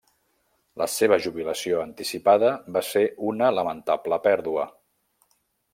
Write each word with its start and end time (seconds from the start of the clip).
La 0.81 0.87
seva 0.93 1.19
jubilació 1.25 1.83
anticipada 1.89 2.49
va 2.77 2.83
ser 2.89 3.05
una 3.33 3.53
lamentable 3.59 4.23
pèrdua. 4.29 4.65